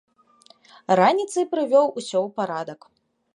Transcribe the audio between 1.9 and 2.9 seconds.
усё ў парадак.